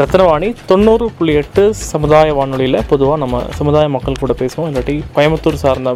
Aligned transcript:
ரத்னவாணி 0.00 0.48
தொண்ணூறு 0.70 1.04
புள்ளி 1.18 1.34
எட்டு 1.40 1.62
சமுதாய 1.90 2.32
வானொலியில் 2.38 2.78
பொதுவாக 2.88 3.18
நம்ம 3.22 3.36
சமுதாய 3.58 3.86
மக்கள் 3.94 4.18
கூட 4.22 4.32
பேசுவோம். 4.40 4.66
இல்லாட்டி 4.70 4.96
கோயம்புத்தூர் 5.14 5.56
சார்ந்த 5.62 5.90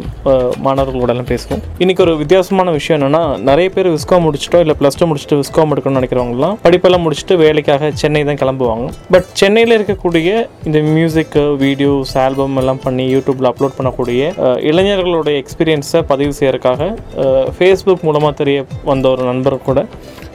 மாணவர்களோடலாம் 0.65 1.27
பேசுவோம். 1.31 1.61
இன்னைக்கு 1.83 2.03
ஒரு 2.05 2.13
வித்தியாசமான 2.21 2.71
விஷயம் 2.77 2.97
என்னென்னா 2.97 3.21
நிறைய 3.49 3.67
பேர் 3.75 3.89
விஸ்காம் 3.95 4.23
முடிச்சிட்டோ 4.27 4.61
இல்லை 4.63 4.75
ப்ளஸ் 4.79 4.97
டூ 5.01 5.07
முடிச்சுட்டு 5.11 5.37
விஸ்காம் 5.41 5.73
எடுக்கணும்னு 5.75 6.01
நினைக்கிறவங்கலாம் 6.01 6.55
படிப்பெல்லாம் 6.65 7.05
முடிச்சுட்டு 7.05 7.37
வேலைக்காக 7.43 7.91
சென்னை 8.01 8.23
தான் 8.29 8.41
கிளம்புவாங்க. 8.43 8.87
பட் 9.15 9.29
சென்னையில் 9.41 9.77
இருக்கக்கூடிய 9.77 10.31
இந்த 10.69 10.81
மியூசிக்கு 10.95 11.43
வீடியோஸ் 11.65 12.15
ஆல்பம் 12.25 12.57
எல்லாம் 12.63 12.81
பண்ணி 12.87 13.05
யூடியூப்பில் 13.13 13.51
அப்லோட் 13.51 13.77
பண்ணக்கூடிய 13.81 14.33
இளைஞர்களுடைய 14.71 15.35
எக்ஸ்பீரியன்ஸை 15.43 16.03
பதிவு 16.13 16.33
செய்யறதுக்காக 16.39 16.89
ஃபேஸ்புக் 17.59 18.05
மூலமாக 18.09 18.33
தெரிய 18.41 18.65
வந்த 18.91 19.07
ஒரு 19.13 19.23
நண்பர் 19.31 19.59
கூட 19.69 19.85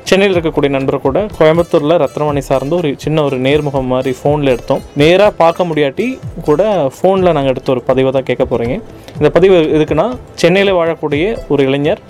சென்னையில் 0.08 0.34
இருக்கக்கூடிய 0.34 0.70
நண்பர் 0.70 0.96
கூட 1.00 1.20
கோயம்புத்தூரில் 1.38 1.94
ரத்னமணி 2.02 2.42
சார்ந்து 2.48 2.74
ஒரு 2.76 2.88
சின்ன 3.04 3.22
ஒரு 3.22 3.36
நேர்முகம் 3.38 3.88
மாதிரி 3.92 4.10
ஃபோனில் 4.18 4.52
எடுத்தோம். 4.52 4.82
நேராக 4.96 5.32
பார்க்க 5.40 5.64
முடியாட்டி 5.64 6.06
கூட 6.40 6.62
ஃபோனில் 6.96 7.32
நாங்கள் 7.32 7.52
எடுத்த 7.52 7.70
ஒரு 7.70 7.82
பதிவை 7.82 8.10
தான் 8.12 8.24
கேட்க 8.24 8.44
போகிறீங்க 8.44 8.76
இந்த 9.16 9.30
பதிவு 9.30 9.56
எதுக்குன்னா 9.76 10.06
சென்னையில் 10.34 10.72
வாழக்கூடிய 10.72 11.24
ஒரு 11.48 11.64
இளைஞர் 11.64 12.02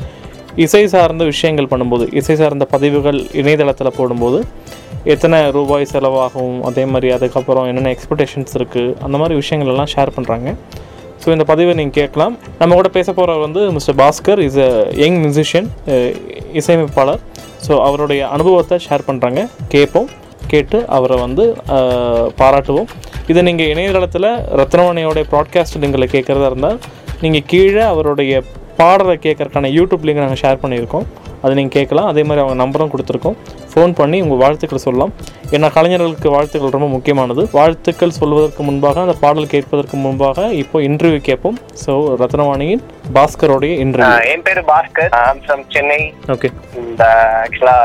இசை 0.56 0.82
சார்ந்த 0.86 1.24
விஷயங்கள் 1.24 1.70
பண்ணும்போது 1.70 2.04
இசை 2.12 2.34
சார்ந்த 2.34 2.64
பதிவுகள் 2.64 3.20
இணையதளத்தில் 3.32 3.96
போடும்போது 3.96 4.38
எத்தனை 5.04 5.38
ரூபாய் 5.50 5.90
செலவாகும் 5.92 6.56
அதே 6.62 6.84
மாதிரி 6.84 7.10
அதுக்கப்புறம் 7.12 7.66
என்னென்ன 7.66 7.90
எக்ஸ்பெக்டேஷன்ஸ் 7.90 8.54
இருக்குது 8.58 8.94
அந்த 9.02 9.16
மாதிரி 9.18 9.34
விஷயங்கள் 9.34 9.72
எல்லாம் 9.72 9.90
ஷேர் 9.94 10.14
பண்ணுறாங்க 10.16 10.48
ஸோ 11.26 11.32
இந்த 11.34 11.44
பதிவை 11.50 11.72
நீங்கள் 11.78 11.98
கேட்கலாம். 12.00 12.34
நம்ம 12.58 12.74
கூட 12.78 12.88
பேச 12.96 13.08
போகிறவர் 13.14 13.44
வந்து 13.44 13.62
mister 13.76 13.96
Bhaskar. 14.00 14.40
Is 14.48 14.58
a 14.66 14.68
young 15.02 15.16
musician 15.22 15.68
இசையமைப்பாளர். 16.60 17.22
ஸோ 17.64 17.72
அவருடைய 17.86 18.20
அனுபவத்தை 18.34 18.76
ஷேர் 18.84 19.04
பண்ணுறாங்க 19.08 19.40
கேட்போம். 19.72 20.06
கேட்டு 20.52 20.78
அவரை 20.96 21.16
வந்து 21.24 21.44
பாராட்டுவோம். 22.40 22.88
இதை 23.30 23.42
நீங்கள் 23.48 23.70
இணையதளத்தில் 23.72 24.28
ரத்னவாணியோடைய 24.60 25.24
ப்ராட்காஸ்ட் 25.32 25.80
லிங்கில் 25.84 26.12
கேட்குறதா 26.14 26.50
இருந்தால் 26.52 26.78
நீங்கள் 27.24 27.46
கீழே 27.52 27.82
அவருடைய 27.92 28.42
பாடலை 28.80 29.14
கேட்கறதுக்கான 29.26 29.70
யூடியூப் 29.78 30.04
லிங்க் 30.06 30.24
நாங்கள் 30.24 30.42
ஷேர் 30.44 30.62
பண்ணியிருக்கோம். 30.64 31.06
அதை 31.42 31.52
நீங்கள் 31.56 31.76
கேட்கலாம். 31.76 32.08
அதே 32.10 32.22
மாதிரி 32.28 32.42
அவங்க 32.42 32.56
நம்பரும் 32.62 32.90
கொடுத்துருக்கோம். 32.92 33.36
ஃபோன் 33.72 33.92
பண்ணி 33.98 34.18
உங்கள் 34.24 34.40
வாழ்த்துக்கள் 34.42 34.82
சொல்லலாம். 34.84 35.12
ஏன்னா 35.54 35.68
கலைஞர்களுக்கு 35.76 36.28
வாழ்த்துக்கள் 36.34 36.74
ரொம்ப 36.76 36.88
முக்கியமானது. 36.94 37.42
வாழ்த்துக்கள் 37.58 38.16
சொல்வதற்கு 38.18 38.62
முன்பாக 38.68 39.00
அந்த 39.04 39.14
பாடல் 39.24 39.50
கேட்பதற்கு 39.54 39.96
முன்பாக 40.04 40.46
இப்போ 40.62 40.76
இன்டர்வியூ 40.88 41.20
கேட்போம். 41.28 41.58
ஸோ 41.82 41.92
ரத்னவாணியின் 42.22 42.82
பாஸ்கரோடைய 43.16 43.74
இன்டர்வியூ 43.84 44.16
என் 44.32 44.44
பேரு 44.48 44.62
பாஸ்கர். 44.72 45.12
ஃப்ரம் 45.44 45.64
சென்னை 45.74 46.00
ஓகே 46.34 46.50
இந்த 46.82 47.04
ஆக்சுவலா 47.42 47.76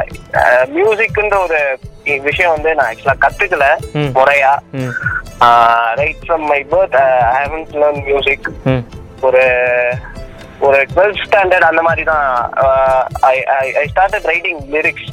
மியூசிக்ன்ற 0.78 1.38
ஒரு 1.48 1.60
விஷயம் 2.30 2.54
வந்து 2.56 2.72
நான் 2.80 2.90
ஆக்சுவலா 2.92 3.18
கத்துக்கல. 3.26 3.68
முறையா. 4.20 4.54
Right 6.02 6.24
from 6.26 6.48
my 6.54 6.62
birth 6.74 6.98
I 7.04 7.38
haven't 7.44 7.76
learn 7.84 8.02
music 8.10 8.50
ஒரு 9.28 9.44
ஒரு 10.68 10.80
டுவெல்த் 10.94 11.22
ஸ்டாண்டர்ட் 11.26 11.68
அந்த 11.70 11.82
மாதிரி 11.88 12.04
தான் 12.10 12.26
I 13.82 13.86
started 13.94 14.28
writing 14.32 14.60
lyrics 14.76 15.08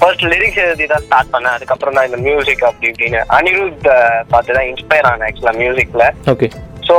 first 0.00 0.24
lyrics 0.32 0.62
எழுதி 0.64 0.86
தான் 0.92 1.04
ஸ்டார்ட் 1.06 1.32
பண்ணேன். 1.34 1.54
அதுக்கப்புறம் 1.56 1.96
தான் 1.98 2.08
இந்த 2.08 2.18
மியூசிக் 2.26 2.66
அப்படி 2.68 2.90
இப்படின்னு. 2.92 3.20
அனிருத் 3.36 3.86
பார்த்து 4.32 4.56
தான் 4.58 4.68
இன்ஸ்பயர் 4.72 5.08
ஆனேன் 5.12 5.28
ஆக்சுவலா 5.28 5.54
மியூசிக்ல 5.62 6.06
okay 6.34 6.48
so 6.88 6.96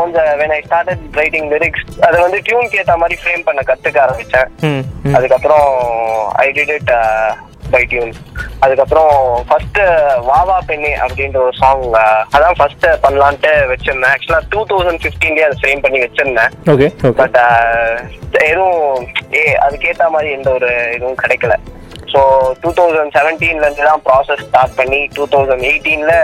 on 0.00 0.10
the 0.14 0.22
when 0.38 0.52
I 0.56 0.60
started 0.68 1.00
writing 1.16 1.44
lyrics 1.52 1.82
அதை 2.06 2.16
வந்து 2.24 2.38
டியூன் 2.46 2.72
ஏத்த 2.78 2.94
மாதிரி 3.02 3.16
ஃப்ரேம் 3.20 3.44
பண்ண 3.48 3.60
கத்துக்க 3.68 3.98
ஆரம்பிச்சேன். 4.04 4.48
அதுக்கப்புறம் 5.16 5.68
I 6.44 6.46
did 6.58 6.72
it 6.78 6.92
by 7.74 7.82
tune 7.90 8.12
அதுக்கப்புறம் 8.64 9.12
ஃபர்ஸ்ட் 9.48 9.80
வாவா 10.30 10.56
பெண்ணே 10.70 10.92
அப்படின்ற 11.04 11.38
ஒரு 11.46 11.54
சாங் 11.60 11.84
அதான் 12.36 12.58
ஃபர்ஸ்ட் 12.60 12.86
பண்ணலான்ட்டு 13.04 13.52
வச்சிருந்தேன். 13.72 14.12
ஆக்சுவலா 14.14 14.40
டூ 14.54 14.60
தௌசண்ட் 14.70 15.02
ஃபிஃப்டீன்லேயே 15.04 15.46
அதை 15.48 15.58
ஃப்ரேம் 15.62 15.84
பண்ணி 15.84 16.00
வச்சிருந்தேன். 16.04 16.52
பட் 17.20 17.38
எதுவும் 18.50 19.06
ஏ 19.38 19.44
அதுக்கேத்த 19.66 20.10
மாதிரி 20.16 20.30
எந்த 20.38 20.50
ஒரு 20.58 20.70
இதுவும் 20.96 21.20
கிடைக்கல. 21.22 21.56
ஸோ 22.12 22.20
டூ 22.62 22.70
தௌசண்ட் 22.78 23.14
செவன்டீன்ல 23.18 23.66
இருந்து 23.66 23.88
தான் 23.90 24.02
ப்ராசஸ் 24.06 24.42
ஸ்டார்ட் 24.48 24.78
பண்ணி 24.80 24.98
two 25.16 25.26
thousand 25.34 25.66
எயிட்டீன்ல 25.70 26.14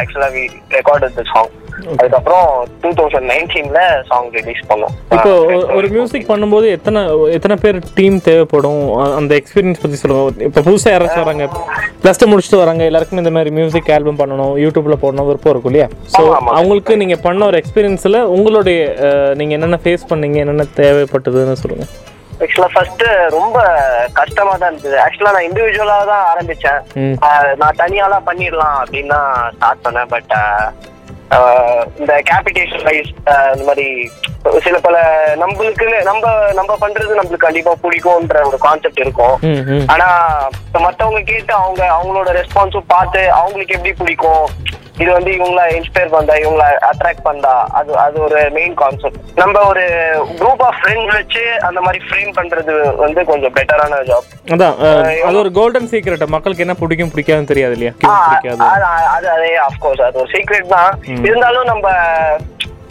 actually 0.00 0.28
we 0.36 0.44
record 0.76 1.06
the 1.18 1.24
song 1.32 1.50
அதுக்கப்புறம் 1.86 2.46
டூ 2.80 2.88
தௌசண்ட் 2.88 3.28
நைன்டீன்ல 3.32 3.80
சாங் 4.06 4.30
ரிலீஸ் 4.30 4.62
பண்ணோம். 4.68 4.94
இப்போ 5.10 5.30
ஒ- 5.44 5.76
ஒரு 5.76 5.88
மியூசிக் 5.88 6.30
பண்ணும்போது 6.30 6.66
எத்தனை 6.68 7.00
எத்தனை 7.30 7.56
பேர் 7.60 7.78
டீம் 7.94 8.20
தேவைப்படும்? 8.20 8.82
அந்த 9.16 9.34
எக்ஸ்பீரியன்ஸ் 9.34 9.82
பற்றி 9.82 9.96
சொல்லுங்க. 9.96 10.44
இப்போ 10.44 10.60
புதுசாக 10.60 10.94
யாராச்சும் 10.94 11.24
வராங்க 11.24 11.48
ப்ளஸ் 12.02 12.20
டூ 12.20 12.28
முடிச்சுட்டு 12.32 12.56
வராங்க 12.56 12.84
எல்லாருக்கும் 12.84 13.18
இந்த 13.18 13.30
மாதிரி 13.30 13.50
மியூசிக் 13.50 13.90
ஆல்பம் 13.90 14.18
பண்ணணும் 14.18 14.54
யூடியூப்ல 14.64 14.96
போடணும் 15.04 15.26
விருப்பம் 15.26 15.52
இருக்கும் 15.52 15.72
இல்லையா? 15.72 15.88
ஸோ. 16.18 16.34
அவங்களுக்கு 16.58 16.96
நீங்கள் 16.96 17.20
பண்ண 17.22 17.46
ஒரு 17.46 17.62
எக்ஸ்பீரியன்ஸில் 17.62 18.22
உங்களுடைய 18.22 18.80
நீங்க 19.34 19.52
என்னென்ன 19.52 19.80
ஃபேஸ் 19.84 20.08
பண்ணீங்க 20.08 20.34
என்னென்ன 20.34 20.66
தேவைப்பட்டதுன்னு 20.76 21.52
சொல்லுங்க. 21.52 21.86
ஆக்சுவலா 22.40 22.66
ஃபர்ஸ்ட் 22.72 23.02
ரொம்ப 23.28 23.58
கஷ்டமா 24.12 24.56
தான் 24.56 24.70
இருந்தது. 24.70 24.96
ஆக்சுவலா 25.04 25.32
நான் 25.36 25.46
இண்டிவிஜுவலா 25.50 26.04
தான் 26.06 26.26
ஆரம்பிச்சேன். 26.32 26.80
நான் 27.56 27.78
தனியாலாம் 27.78 28.26
பண்ணிடலாம் 28.26 28.76
அப்படின்னு 28.82 29.06
தான் 29.06 29.52
ஸ்டார்ட் 29.56 29.84
பண்ணேன். 29.84 30.08
பட் 30.08 30.34
இந்த 31.98 32.12
கேபிடேஷன் 32.30 32.84
வைஸ் 32.84 33.10
இந்த 33.54 33.64
மாதிரி 33.64 33.86
சில 34.66 34.76
பல 34.78 34.96
நம்மளுக்குன்னு 35.40 35.98
நம்ம 36.02 36.30
நம்ம 36.52 36.76
பண்றது 36.80 37.18
நம்மளுக்கு 37.18 37.46
கண்டிப்பா 37.46 37.72
பிடிக்கும்ன்ற 37.82 38.44
ஒரு 38.46 38.58
கான்செப்ட் 38.58 39.02
இருக்கும். 39.04 39.36
ஆனா 39.94 40.08
இப்ப 40.66 40.80
மத்தவங்க 40.80 41.20
கேட்டு 41.32 41.54
அவங்க 41.54 41.82
அவங்களோட 41.96 42.30
ரெஸ்பான்ஸும் 42.40 42.92
பார்த்து 42.94 43.22
அவங்களுக்கு 43.32 43.74
எப்படி 43.74 43.94
பிடிக்கும்? 44.02 44.46
இது 44.98 45.10
வந்து 45.12 45.30
இவங்கள 45.32 45.62
இன்ஸ்பயர் 45.74 46.12
பண்ணா 46.12 46.34
இவங்கள 46.36 46.62
அட்ராக்ட் 46.88 47.24
பண்ணா 47.24 47.52
அது 47.72 47.90
அது 47.98 48.16
ஒரு 48.20 48.38
மெயின் 48.50 48.74
கான்செப்ட் 48.74 49.18
நம்ம 49.36 49.62
ஒரு 49.66 49.84
குரூப் 50.34 50.62
ஆஃப் 50.62 50.78
ஃப்ரெண்ட்ஸ் 50.78 51.14
வச்சு 51.14 51.44
அந்த 51.68 51.80
மாதிரி 51.80 52.00
ஃப்ரேம் 52.04 52.32
பண்றது 52.36 52.74
வந்து 52.96 53.22
கொஞ்சம் 53.24 53.54
பெட்டரான 53.54 54.00
ஜாப் 54.04 54.28
அதான் 54.52 54.76
அது 55.26 55.38
ஒரு 55.38 55.52
கோல்டன் 55.52 55.90
சீக்ரெட் 55.90 56.26
மக்களுக்கு 56.28 56.64
என்ன 56.66 56.76
பிடிக்கும் 56.78 57.12
பிடிக்காதுன்னு 57.12 57.52
தெரியாது 57.52 57.74
இல்லையா? 57.74 57.94
அது 59.14 59.28
அதே 59.28 59.52
ஆஃப்கோர்ஸ் 59.68 60.02
அது 60.02 60.18
ஒரு 60.18 60.30
சீக்ரெட் 60.32 60.68
தான். 60.68 60.92
இருந்தாலும் 61.22 61.66
நம்ம 61.66 61.86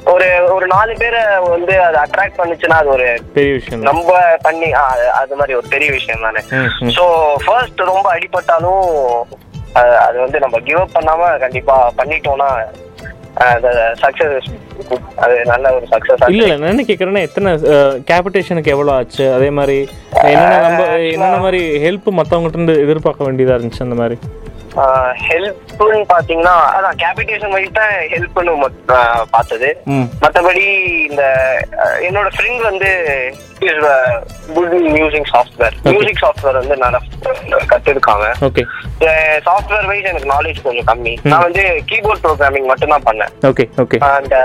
ஒரு 0.06 0.28
ஒரு 0.52 0.66
நாலு 0.68 0.94
பேரை 0.96 1.22
வந்து 1.48 1.74
அது 1.82 1.98
அட்ராக்ட் 1.98 2.38
பண்ணுச்சுன்னா 2.38 2.78
அது 2.78 2.90
ஒரு 2.90 3.08
பெரிய 3.34 3.54
விஷயம் 3.54 3.82
நம்ம 3.82 4.14
பண்ணி 4.42 4.70
அது- 5.18 5.38
மாதிரி 5.38 5.56
ஒரு 5.56 5.68
பெரிய 5.68 5.90
விஷயம் 5.92 6.22
தானே. 6.22 6.42
ஸோ 6.98 7.06
ஃபர்ஸ்ட் 7.46 7.82
ரொம்ப 7.86 8.08
அடிபட்டாலும் 8.14 8.86
அது 10.04 10.18
வந்து 10.20 10.38
நம்ம 10.40 10.60
கிவ் 10.60 10.82
அப் 10.82 10.96
பண்ணாம 10.98 11.32
கண்டிப்பா 11.40 11.78
பண்ணிட்டோம்னா 11.98 12.50
சக்சஸ் 14.02 14.48
அது 15.18 15.36
நல்ல 15.46 15.72
ஒரு 15.74 15.86
சக்சஸ் 15.92 16.24
இல்ல 16.28 16.44
இல்ல 16.44 16.56
நான் 16.56 16.72
என்ன 16.72 16.86
கேக்குறேன்னா 16.88 17.24
எத்தனை 17.24 17.52
கேபிடேஷனுக்கு 18.10 18.74
எவ்வளவு 18.76 18.96
ஆச்சு? 18.96 19.26
அதே 19.32 19.50
மாதிரி 19.58 19.78
என்னென்ன 20.26 20.58
நம்ம 20.66 20.82
என்னென்ன 21.08 21.38
மாதிரி 21.40 21.62
ஹெல்ப் 21.86 22.10
மத்தவங்ககிட்ட 22.20 22.60
இருந்து 22.60 22.76
எதிர்பார்க்க 22.86 23.28
வேண்டியதா 23.28 23.58
இருந்துச்சு 23.58 23.86
அந்த 23.86 23.98
மாதிரி? 24.02 24.18
ஹெல்ப்னு 25.24 26.00
பாத்தீங்கன்னா 26.10 26.56
அதான் 26.74 26.98
கேபிடேஷன் 26.98 27.54
வைஸ் 27.54 27.78
தான் 27.78 27.94
ஹெல்ப்னு 28.12 28.54
பார்த்தது. 29.32 29.70
ம். 29.88 30.08
மற்றபடி 30.24 30.66
இந்த 31.08 31.24
என்னோட 32.08 32.28
ஃப்ரெண்ட் 32.36 32.62
வந்து 32.64 32.90
is 33.62 33.80
good 34.54 34.74
music 34.94 35.30
software 35.32 35.76
music 35.88 36.22
software 36.24 36.60
வந்து 36.60 36.78
நல்லா 36.78 37.00
கத்துருக்காங்க 37.68 38.28
ஓகே 38.42 38.64
சாஃப்ட்வேர் 39.48 39.86
வைஸ் 39.86 40.10
எனக்கு 40.10 40.30
நாலேஜ் 40.32 40.62
கொஞ்சம் 40.62 40.88
கம்மி. 40.88 41.14
நான் 41.24 41.44
வந்து 41.44 41.64
கீபோர்ட் 41.90 42.24
ப்ரோக்ராமிங் 42.24 42.66
மட்டும் 42.66 42.90
தான் 42.90 43.06
பண்ணேன் 43.06 43.32
ஓகே 43.44 43.66
ஓகே 43.78 44.00
அண்ட் 44.10 44.36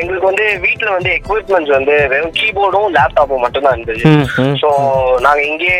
எங்களுக்கு 0.00 0.26
வந்து 0.26 0.46
வீட்ல 0.60 0.90
வந்து 0.90 1.10
எக்யூப்மெண்ட்ஸ் 1.12 1.74
வந்து 1.74 1.94
வெறும் 2.08 2.34
கீபோர்டும் 2.36 2.88
லேப்டாப்பும் 2.96 3.44
மட்டும் 3.44 3.62
தான் 3.62 3.74
இருந்தது 3.76 4.02
ஸோ 4.62 4.70
நாங்க 5.20 5.40
இங்கேயே 5.44 5.78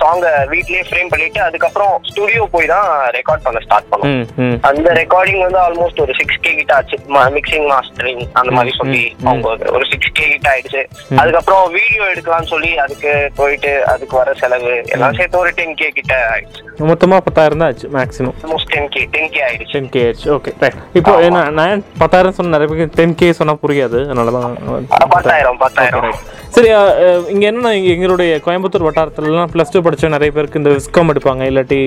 சாங்க 0.00 0.26
வீட்லயே 0.52 0.82
ஃப்ரேம் 0.82 1.08
பண்ணிட்டு 1.08 1.40
அதுக்கப்புறம் 1.42 1.94
ஸ்டுடியோ 2.08 2.44
போய் 2.52 2.66
தான் 2.66 2.86
ரெக்கார்ட் 3.16 3.44
பண்ண 3.44 3.60
ஸ்டார்ட் 3.60 3.90
பண்ணோம். 3.90 4.08
அந்த 4.62 4.88
ரெக்கார்டிங் 4.94 5.42
வந்து 5.42 5.58
ஆல்மோஸ்ட் 5.58 6.00
ஒரு 6.00 6.14
சிக்ஸ் 6.14 6.40
கே 6.40 6.52
கிட்ட 6.54 6.74
ஆச்சு. 6.74 6.96
மிக்சிங் 7.36 7.66
மாஸ்டரிங் 7.68 8.22
அந்த 8.32 8.50
மாதிரி 8.52 8.72
சொல்லி 8.76 9.02
அவங்க 9.24 9.46
ஒரு- 9.52 9.70
ஒரு 9.72 9.84
சிக்ஸ் 9.86 10.12
கே 10.12 10.24
கிட்ட 10.28 10.48
ஆயிடுச்சு. 10.50 10.82
அதுக்கப்புறம் 11.22 11.64
வீடியோ 11.76 12.04
எடுக்கலாம்னு 12.12 12.50
சொல்லி 12.52 12.70
அதுக்கு 12.84 13.10
போயிட்டு 13.38 13.72
அதுக்கு 13.92 14.14
வர 14.20 14.30
செலவு 14.40 14.72
எல்லாம் 14.94 15.16
சேர்த்து 15.18 15.40
ஒரு 15.42 15.50
டென் 15.58 15.76
கே 15.80 15.88
கிட்ட 15.98 16.14
ஆயிடுச்சு. 16.32 16.60
மொத்தமாக 16.90 17.20
பத்தாயிரம் 17.26 17.60
தான் 17.62 17.70
ஆச்சு 17.72 17.88
maximum 17.96 18.36
ten 18.72 18.88
K 18.94 19.02
ten 19.14 19.30
K 19.34 19.40
ஆயிடுச்சு. 19.48 19.72
டென் 19.74 19.90
கே 19.94 20.02
ஆச்சு 20.08 20.28
ஓகே 20.36 20.52
ரைட் 20.62 20.78
இப்போ 21.00 21.14
என்ன 21.26 21.42
நான் 21.58 21.82
பத்தாயிரம் 22.02 22.36
சொன்ன 22.38 22.52
நிறைய 22.56 22.68
பேருக்கு 22.70 22.98
டென் 22.98 23.16
கே 23.20 23.28
சொன்னால் 23.40 23.62
புரியாது. 23.64 23.98
அதனால 24.06 24.32
தான் 24.38 24.56
அஹ் 24.72 25.10
பத்தாயிரம் 25.16 25.60
பத்தாயிரம். 25.64 26.16
சரி 26.56 26.70
இங்கே 27.32 27.46
என்னன்னா 27.50 27.72
எங்களுடைய 27.92 28.32
கோயம்புத்தூர் 28.46 28.86
வட்டாரத்துலலாம் 28.86 29.52
ப்ளஸ் 29.52 29.72
டூ 29.74 29.80
படிச்ச 29.86 30.10
நிறைய 30.16 30.30
பேருக்கு 30.36 30.60
இந்த 30.62 30.72
விஸ்காம் 30.74 31.12
எடுப்பாங்க. 31.12 31.42
இல்லாட்டி 31.50 31.80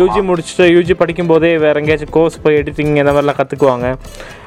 யூஜி 0.00 0.20
முடிச்சுட்டு 0.30 0.66
யூஜி 0.76 0.94
படிக்கும் 1.02 1.30
போதே 1.32 1.52
வேற 1.64 1.74
எங்கேயாச்சும் 1.82 2.14
கோர்ஸ் 2.16 2.42
போய் 2.44 2.58
எடிட்டிங் 2.60 2.94
இந்த 2.96 3.12
மாதிரிலாம் 3.12 3.40
கற்றுக்குவாங்க 3.40 3.86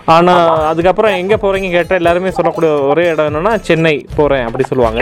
ஆனால் 0.07 0.39
அதுக்கப்புறம் 0.69 1.17
எங்கே 1.17 1.37
போகிறீங்க 1.37 1.69
கேட்டால் 1.71 1.99
எல்லாருமே 1.99 2.31
சொல்லக்கூடிய 2.31 2.71
ஒரே 2.87 3.03
இடம் 3.09 3.29
என்னன்னா 3.29 3.53
சென்னை 3.61 3.93
போகிறேன் 4.15 4.45
அப்படி 4.47 4.65
சொல்லுவாங்க. 4.69 4.99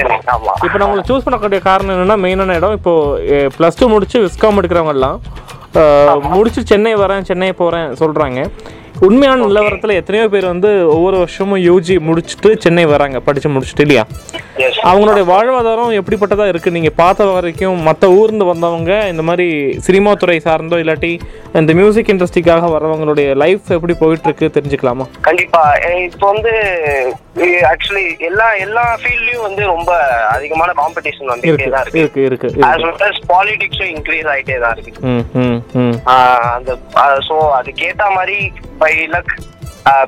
இப்போ 0.59 0.75
நான் 0.75 0.87
உங்களை 0.87 1.03
சூஸ் 1.07 1.25
பண்ணக்கூடிய 1.25 1.59
காரணம் 1.63 1.95
என்னன்னா 1.95 2.17
மெயினான 2.23 2.55
இடம் 2.55 2.75
இப்போ 2.77 2.93
ப்ளஸ் 3.55 3.79
டூ 3.79 3.87
முடிச்சு 3.89 4.19
விஸ்காம் 4.23 4.59
எடுக்கிறவங்க 4.61 4.95
எல்லாம் 4.97 5.17
அஹ், 5.81 6.21
முடிச்சு 6.31 6.61
சென்னை 6.67 6.93
வரேன் 6.97 7.25
சென்னை 7.25 7.49
போகிறேன் 7.55 7.89
சொல்கிறாங்க 7.99 8.39
உண்மையான 9.01 9.37
நிலவரத்தில் 9.43 9.97
எத்தனையோ 9.99 10.25
பேர் 10.27 10.45
வந்து 10.45 10.71
ஒவ்வொரு 10.95 11.17
வருஷமும் 11.21 11.61
யூஜி 11.63 11.95
முடிச்சுட்டு 12.07 12.49
சென்னை 12.63 12.83
வராங்க 12.89 13.19
படித்து 13.21 13.49
முடிச்சுட்டு 13.49 13.83
இல்லையா? 13.85 14.03
அவங்களுடைய 14.89 15.23
வாழ்வாதாரம் 15.29 15.95
எப்படிப்பட்டதா 15.99 16.45
இருக்கு? 16.47 16.69
நீங்க 16.71 16.91
பார்த்த 16.99 17.27
வரைக்கும் 17.29 17.79
மற்ற 17.87 18.09
ஊர்ந்து 18.17 18.45
வந்தவங்க 18.45 18.91
இந்த 19.11 19.23
மாதிரி 19.29 19.47
சினிமா 19.87 20.11
துறை 20.15 20.37
சார்ந்தோ 20.39 20.79
இல்லாட்டி 20.83 21.11
இந்த 21.55 21.73
மியூசிக் 21.73 22.11
இண்டஸ்ட்ரிக்காக 22.13 22.69
வரவங்களுடைய 22.75 23.27
லைஃப் 23.35 23.73
எப்படி 23.77 23.95
போயிட்டு 24.01 24.27
இருக்கு 24.29 24.53
தெரிஞ்சுக்கலாமா? 24.57 25.07
கண்டிப்பா. 25.21 25.63
அஹ் 25.87 26.01
இப்போ 26.07 26.27
வந்து 26.31 26.53
ஆக்சுவலி 27.71 28.05
எல்லா 28.29 28.47
எல்லா 28.61 28.85
ஃபீல்ட்லயும் 29.01 29.45
வந்து 29.47 29.63
ரொம்ப 29.73 29.91
அதிகமான 30.31 30.71
காம்படிஷன் 30.79 31.31
தான் 31.31 31.45
இருக்கு. 31.91 32.23
இருக்கு 32.27 32.49
well 32.63 32.97
as 33.07 33.17
பாலிடிக்ஸும் 33.31 33.91
இன்க்ரீஸ் 33.93 34.29
ஆயிட்டே 34.33 34.57
தான் 34.59 34.75
இருக்கு. 34.77 35.01
அந்த 36.55 36.71
ஸோ 37.29 37.37
அதுக்கேத்த 37.59 38.11
மாதிரி 38.17 38.37
பை 38.83 38.93
லக் 39.15 39.33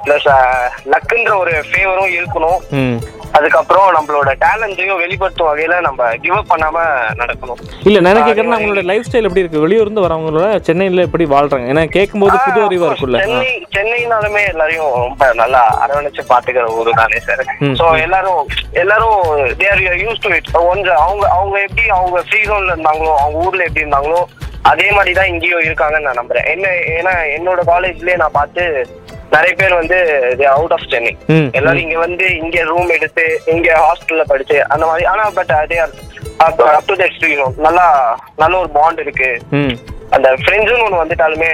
பிளஸ் 0.03 0.29
லக்குன்ற 0.93 1.31
ஒரு 1.43 1.53
ஃபேவரும் 1.69 2.13
இருக்கணும். 2.19 2.59
அதுக்கப்புறம் 3.37 3.87
நம்மளோட 3.95 4.31
டேலண்ட்டையும் 4.41 4.99
வெளிப்படுத்தும் 5.03 5.47
வகையில 5.49 5.75
நம்ம 5.85 6.09
கிவ் 6.23 6.35
அப் 6.39 6.51
பண்ணாம 6.51 6.83
நடக்கணும். 7.21 7.61
இல்ல 7.87 8.01
நான் 8.05 8.19
கேட்கறேன்னா 8.27 8.57
அவங்களோட 8.57 8.83
லைஃப் 8.89 9.07
ஸ்டைல் 9.07 9.27
எப்படி 9.29 9.43
இருக்கு? 9.43 9.63
வெளியூர் 9.63 9.85
இருந்து 9.85 10.03
வரவங்களோட 10.05 10.49
சென்னையில 10.67 11.05
எப்படி 11.07 11.25
வாழ்றாங்க? 11.33 11.71
ஏன்னா 11.73 11.85
கேட்கும்போது 11.95 12.35
புது 12.45 12.61
ஆஹ் 12.61 12.67
அறிவா 12.67 12.89
இருக்குல்ல. 12.89 13.21
சென்னை 13.23 13.49
சென்னைனாலுமே 13.77 14.43
எல்லாரையும் 14.51 14.93
ரொம்ப 14.99 15.31
நல்லா 15.41 15.61
அரவணைச்சு 15.85 16.25
பாத்துக்கிற 16.31 16.67
ஊரு 16.79 16.93
தானே 17.01 17.21
சார். 17.27 17.43
சோ 17.81 17.87
எல்லாரும் 18.05 18.43
எல்லாரும் 18.83 19.19
தேர் 19.63 19.83
யூஸ் 20.05 20.23
டு 20.25 20.31
இட் 20.37 20.53
ஒன்று 20.71 20.93
அவங்க 21.05 21.25
அவங்க 21.39 21.57
எப்படி 21.67 21.85
அவங்க 21.97 22.23
ஜோன்ல 22.33 22.71
இருந்தாங்களோ 22.75 23.13
அவங்க 23.23 23.45
ஊர்ல 23.47 23.67
எப்படி 23.69 23.85
இருந்தாங்களோ 23.85 24.21
அதே 24.71 24.87
மாதிரி 24.97 25.11
தான் 25.17 25.29
இங்கேயும் 25.31 25.65
இருக்காங்கன்னு 25.67 26.07
நான் 26.07 26.19
நம்புறேன். 26.21 26.47
என்ன 26.53 26.67
ஏன்னா 26.99 27.13
என்னோட 27.37 27.61
காலேஜ்லயே 27.71 28.17
நான் 28.21 28.37
பார்த்து 28.39 28.63
நிறைய 29.35 29.53
பேர் 29.59 29.79
வந்து 29.79 29.97
அவுட் 30.55 30.73
ஆஃப் 30.75 30.89
சென்னை 30.91 31.13
எல்லாரும் 31.57 31.83
இங்க 31.85 31.97
வந்து 32.05 32.25
இங்க 32.41 32.63
ரூம் 32.71 32.93
எடுத்து 32.97 33.25
இங்க 33.53 33.69
ஹாஸ்டல்ல 33.85 34.23
படிச்சு 34.31 34.57
அந்த 34.73 34.83
மாதிரி. 34.89 35.05
ஆனா 35.11 35.23
பட் 35.39 35.53
அதே 35.61 35.79
அப் 35.83 36.87
டு 36.89 36.95
ஜோன் 37.01 37.57
நல்லா 37.67 37.85
நல்ல 38.41 38.53
ஒரு 38.63 38.69
பாண்ட் 38.77 39.03
இருக்கு. 39.05 39.29
அந்த 40.15 40.27
ஃப்ரெண்ட்ஸ்னு 40.41 40.83
ஒன்று 40.85 41.01
வந்துட்டாலுமே 41.03 41.51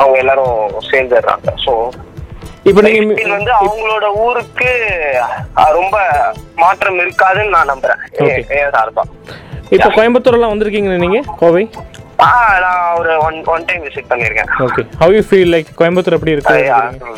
அவங்க 0.00 0.16
எல்லாரும் 0.22 0.58
சேர்ந்துடுறாங்க 0.90 1.54
ஸோ 1.64 1.74
இப்போ 2.68 2.80
நீங்க 2.84 3.32
வந்து 3.38 3.52
அவங்களோட 3.60 4.06
ஊருக்கு 4.22 4.70
ரொம்ப 5.78 5.96
மாற்றம் 6.62 7.02
இருக்காதுன்னு 7.04 7.54
நான் 7.56 7.70
நம்புறேன். 7.72 8.00
ஏன் 8.60 8.72
சார்பா. 8.76 9.04
இப்போ 9.74 9.88
கோயம்புத்தூர்லாம் 9.94 10.52
வந்திருக்கீங்களா 10.52 11.04
நீங்க? 11.04 11.20
கோவை? 11.40 11.62
நான் 12.64 12.92
ஒரு 12.98 13.10
ஒன் 13.24 13.34
ஒன் 13.54 13.64
டைம் 13.68 13.82
விசிட் 13.86 14.06
பண்ணியிருக்கேன் 14.10 14.50
okay 14.64 14.82
how 15.00 15.12
you 15.14 15.20
feel 15.28 15.50
like 15.54 15.68
Coimbatore 15.80 16.16
எப்படி 16.16 16.34
இருக்கு? 16.34 16.54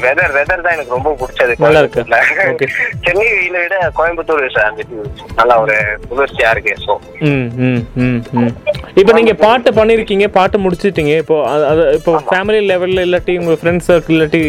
வெதர் 0.04 0.32
வெதர் 0.36 0.64
தான் 0.64 0.74
எனக்கு 0.76 0.94
ரொம்ப 0.96 1.10
பிடிச்சது 1.20 1.54
நல்லா 1.64 1.80
இருக்கு. 1.82 2.02
சென்னை 3.04 3.26
வெயில 3.34 3.56
விட 3.64 3.76
கோயம்புத்தூர் 3.98 4.42
நல்லா 5.38 5.56
ஒரு 5.64 5.76
குளிர்ச்சியா 6.08 6.50
இருக்கு 6.56 6.74
ஸோ 6.86 6.94
இப்போ 9.00 9.12
நீங்க 9.18 9.34
பாட்டு 9.44 9.72
பண்ணிருக்கீங்க 9.78 10.28
பாட்டு 10.38 10.58
முடிச்சிட்டீங்க. 10.64 11.14
இப்போ 11.24 11.36
அது 11.52 11.64
அது 11.72 11.84
இப்போ 12.00 12.14
ஃபேமிலி 12.30 12.62
லெவல்ல 12.72 13.06
இல்லாட்டி 13.08 13.36
உங்க 13.42 13.54
ஃப்ரெண்ட்ஸ் 13.60 13.88
சர்க்கிள் 13.90 14.16
இல்லாட்டி 14.16 14.42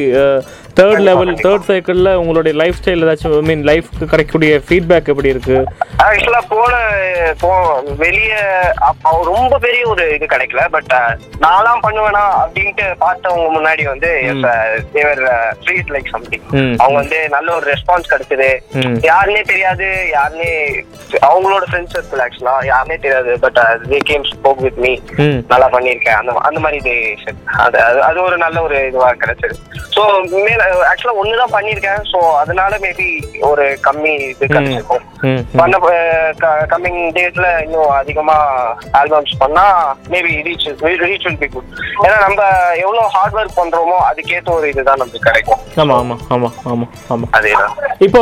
தேர்ட் 0.80 1.00
லெவல் 1.00 1.32
தேர்ட் 1.36 1.68
சைக்கிள்ல 1.68 2.14
உங்களுடைய 2.14 2.58
லைஃப் 2.58 2.78
ஸ்டைல் 2.80 3.04
ஏதாச்சும் 3.04 3.36
ஐ 3.36 3.42
மீன் 3.42 3.64
லைஃப்க்கு 3.64 4.06
கிடைக்கக்கூடிய 4.06 4.62
ஃபீட்பேக் 4.68 5.06
எப்படி 5.06 5.30
இருக்கு? 5.30 5.58
ஆக்சுவலா 6.04 6.42
போன 6.50 6.74
போ 7.40 7.50
வெளிய 7.98 8.34
ரொம்ப 9.24 9.58
பெரிய 9.58 9.88
ஒரு 9.88 10.16
இது 10.16 10.26
கிடைக்கல 10.26 10.68
பட் 10.70 10.94
நான்லாம் 11.42 11.84
பண்ணுவேனா 11.84 12.24
அப்படின்ட்டு 12.44 12.86
பார்த்தவங்க 13.00 13.48
முன்னாடி 13.50 13.84
வந்து 13.84 14.12
தேவர் 14.94 15.24
ட்ரீட் 15.66 15.92
லைக் 15.92 16.12
சம்திங். 16.12 16.46
அவங்க 16.78 16.96
வந்து 16.96 17.30
நல்ல 17.30 17.56
ஒரு 17.56 17.74
ரெஸ்பான்ஸ் 17.74 18.12
கிடைச்சது. 18.12 18.50
யாருன்னே 19.04 19.42
தெரியாது 19.44 19.88
யாருன்னே 20.14 20.52
அவங்களோட 21.26 21.64
ஃப்ரெண்ட்ஸ் 21.70 21.96
சர்க்கிள் 21.96 22.24
ஆக்சுவலா 22.26 22.56
யாருன்னே 22.64 23.00
தெரியாது 23.00 23.40
but 23.40 23.60
they 23.90 23.98
came 24.04 24.24
spoke 24.24 24.58
with 24.58 24.78
me. 24.78 24.94
நல்லா 25.48 25.70
பண்ணியிருக்கேன். 25.70 26.20
அந்த 26.20 26.32
அந்த 26.42 26.60
மாதிரி 26.60 26.78
இது 26.84 26.96
அது 27.58 27.78
அது- 27.80 28.06
அது 28.10 28.22
ஒரு 28.22 28.38
நல்ல 28.38 28.62
ஒரு 28.62 28.88
இதுவா 28.88 29.12
கிடைச்சது. 29.16 29.56
ஸோ 29.96 30.04
மேல 30.46 30.64
ஆக்சுவலா 30.90 31.18
ஒன்று 31.22 31.42
தான் 31.42 31.56
பண்ணியிருக்கேன். 31.56 32.02
ஸோ 32.12 32.20
அதனால 32.42 32.80
மேபி 32.86 33.08
ஒரு 33.50 33.66
கம்மி 33.88 34.14
இது 34.32 34.50
கிடைச்சிருக்கும். 34.52 35.06
பண்ண 35.60 35.78
கம்மிங் 36.74 37.02
டேட்ல 37.16 37.48
இன்னும் 37.66 37.92
அதிகமா 38.00 38.36
ஆல்பம்ஸ் 39.00 39.34
பண்ணா 39.42 39.66
maybe 40.14 40.34
reach 40.48 40.68
reach 41.04 41.26
will 41.26 41.40
be 41.42 41.48
good 41.54 41.70
ஏன்னா 42.06 42.18
நம்ம 42.26 42.42
எவ்வளவு 42.84 43.08
ஹார்ட் 43.16 43.38
ஒர்க் 43.40 43.58
பண்றோமோ 43.60 43.98
அதுக்கேற்ற 44.10 44.52
ஒரு 44.58 44.68
இதுதான் 44.74 45.02
நமக்கு 45.02 45.26
கிடைக்கும். 45.28 45.62
ஆமா 45.82 45.96
ஆமா 46.02 46.16
ஆமா 46.36 46.50
ஆமா 46.72 46.86
ஆமா. 47.14 47.26
அதேதான். 47.38 47.74
இப்போ 48.08 48.22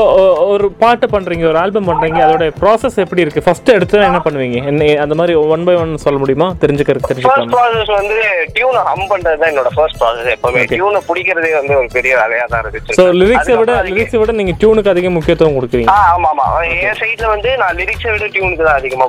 ஒரு 0.53 0.67
பாட்டு 0.81 1.05
பண்றீங்க 1.13 1.45
ஒரு 1.51 1.59
ஆல்பம் 1.63 1.89
பண்றீங்க 1.89 2.19
அதோட 2.25 2.45
ப்ராசஸ் 2.61 2.97
எப்படி 3.03 3.23
இருக்கு? 3.25 3.45
ஃபர்ஸ்ட் 3.47 3.69
எடுத்து 3.75 3.97
என்ன 4.09 4.19
பண்ணுவீங்க? 4.25 4.57
என்ன 4.71 4.89
அந்த 5.05 5.15
மாதிரி 5.19 5.33
ஒன் 5.55 5.65
பை 5.67 5.75
ஒன் 5.81 5.93
சொல்ல 6.05 6.17
முடியுமா? 6.23 6.47
தெரிஞ்சுக்கிறதுக்கு 6.63 7.11
தெரிஞ்சுக்கலாம்? 7.11 7.53
ப்ராசஸ் 7.55 7.91
வந்து 7.99 8.17
டியூனை 8.55 8.81
ஹம் 8.89 9.07
பண்றது 9.11 9.39
தான் 9.41 9.51
என்னோட 9.53 9.71
ஃபர்ஸ்ட் 9.77 9.99
ப்ராசஸ் 10.01 10.31
எப்பவுமே. 10.35 10.63
டியூனை 10.73 11.01
பிடிக்கிறதே 11.09 11.51
வந்து 11.59 11.73
ஒரு 11.81 11.89
பெரிய 11.97 12.13
வேலையா 12.37 12.47
தான் 12.53 12.63
இருக்கு 12.63 12.95
ஸோ 12.97 13.03
லிரிக்ஸை 13.19 13.55
விட 13.59 13.71
லிரிக்ஸை 13.87 14.17
விட 14.21 14.31
நீங்க 14.39 14.53
டியூனுக்கு 14.61 14.91
அதிக 14.93 15.09
முக்கியத்துவம் 15.15 15.55
கொடுக்குறீங்க. 15.57 15.91
ஆ 15.93 16.13
ஆமா 16.13 16.29
ஆமா 16.33 16.45
என் 16.87 16.97
சைட்ல 17.01 17.27
வந்து 17.33 17.49
நான் 17.61 17.77
லிரிக்ஸை 17.79 18.11
விட 18.13 18.25
டியூனுக்கு 18.35 18.67
தான் 18.67 18.79
அதிகமா 18.81 19.05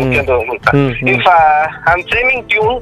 முக்கியத்துவம் 0.00 0.48
கொடுப்பேன். 0.50 0.78
இஃப் 1.14 1.28
ஐம் 1.92 2.04
ஃப்ரேமிங் 2.08 2.44
டியூன் 2.52 2.78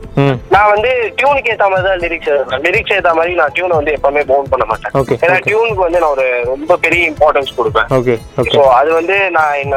நான் 0.54 0.70
வந்து 0.74 0.90
டியூனுக்கு 1.18 1.52
ஏத்த 1.54 1.68
மாதிரி 1.72 1.88
தான் 1.88 2.02
லிரிக்ஸ் 2.04 2.30
எழுதுறேன் 2.34 2.64
லிரிக்ஸ் 2.68 2.94
ஏத்த 2.98 3.12
மாதிரி 3.20 3.34
நான் 3.42 3.54
டியூனை 3.56 3.76
வந்து 3.80 3.96
எப்பவுமே 3.98 4.24
பவுன் 4.32 4.50
பண்ண 4.54 4.66
மாட்டேன். 4.70 4.94
ஏன்னா. 5.24 5.38
டியூனுக்கு 5.48 5.86
வந்து 5.86 6.00
நான் 6.04 6.14
ஒரு 6.16 6.28
ரொம்ப 6.52 6.78
பெரிய 6.86 7.10
இம்பார்ட்டன்ஸ் 7.12 7.56
கொடுப்பேன். 7.58 7.88
ஓகே 8.00 8.16
ஸோ 8.56 8.62
அது 8.80 8.90
வந்து 9.00 9.18
நான் 9.38 9.60
என்ன 9.64 9.76